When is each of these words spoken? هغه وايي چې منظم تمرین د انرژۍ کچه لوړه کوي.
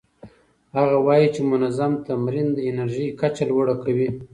هغه 0.75 0.97
وايي 1.05 1.27
چې 1.35 1.41
منظم 1.51 1.91
تمرین 2.07 2.47
د 2.53 2.57
انرژۍ 2.69 3.07
کچه 3.21 3.43
لوړه 3.49 3.75
کوي. 3.83 4.09